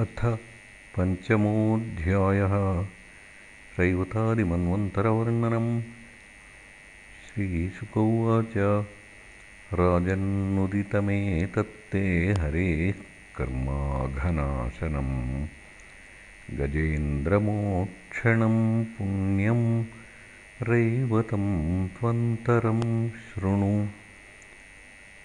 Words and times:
अथ 0.00 0.38
पञ्चमोऽध्यायः। 0.96 2.86
रैवतादिमन्वन्तरवर्णनम् 3.78 5.82
श्रीशुक 7.26 7.96
उवाच 7.96 8.86
राजन्नुदितमेतत्ते 9.74 12.34
हरेः 12.38 12.94
कर्माघनाशनम्। 13.36 15.46
गजेन्द्रमोक्षणं 16.58 18.84
पुण्यं 18.84 19.84
रैवतं 20.62 21.88
त्वन्तरं 21.88 23.10
शृणु। 23.10 23.86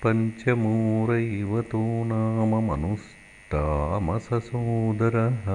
पञ्चमो 0.03 1.07
रैवतो 1.09 2.03
नाम 2.03 2.71
मनुस् 2.71 3.24
तामससोदरः 3.55 5.45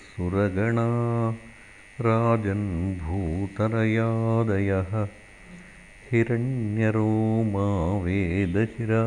राजन्भूतरयादयः 2.06 2.52
हिरण्यरोमा 6.10 7.66
वेदशिरा 8.04 9.02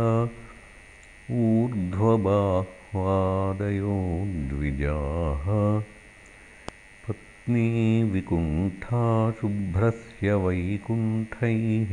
ऊर्ध्वबाह्वादयो 1.45 2.67
द्विजाः 4.51 5.47
विकुण्ठा 7.49 8.99
शुभ्रस्य 9.39 10.33
वैकुण्ठैः 10.43 11.89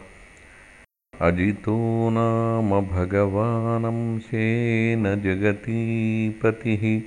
अजितो 1.21 2.11
नाम 2.11 2.81
भगवानंशेन 2.81 5.21
जगतीपतिः। 5.21 7.03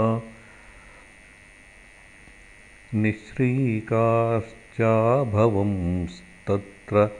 निःश्रीकाश्चाभवंस्तत्र 4.80 7.10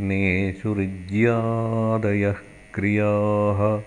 नेषुरिज्यादयः 0.00 2.34
क्रियाः। 2.74 3.82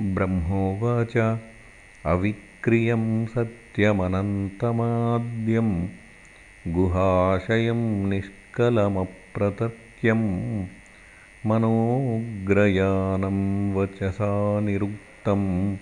ब्रह्मोवाच 0.00 1.38
अविक्रियं 2.06 3.26
सत्यमनन्तमाद्यं 3.26 5.88
गुहाशयं 6.68 8.10
निष्कलमप्रतर्क्यम् 8.10 10.66
मनोग्रयानं 11.46 13.74
वचसा 13.74 14.60
निरुक्तं। 14.60 15.76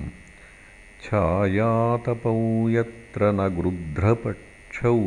छायातपौ 1.04 2.70
यत्र 2.70 3.32
न 3.32 3.38
गृध्रपक्षौ 3.38 5.00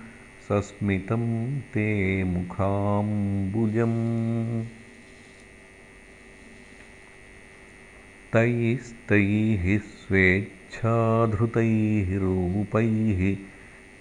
सस्मितं 0.49 1.59
ते 1.59 2.23
मुखाम्बुजम्। 2.23 4.63
तैस्तैः 8.33 9.79
स्वेच्छाधृतैः 9.79 12.19
रूपैः 12.19 13.37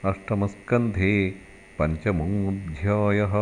अष्टमस्कन्धे 0.05 1.33
पञ्चमोऽध्यायः 1.79 3.33